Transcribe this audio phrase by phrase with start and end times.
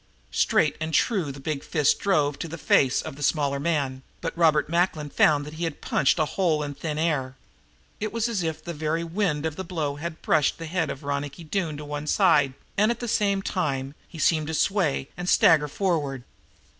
[0.31, 4.35] Straight and true the big fist drove into the face of the smaller man, but
[4.35, 7.35] Robert Macklin found that he had punched a hole in thin air.
[7.99, 11.03] It was as if the very wind of the blow had brushed the head of
[11.03, 15.29] Ronicky Doone to one side, and at the same time he seemed to sway and
[15.29, 16.23] stagger forward.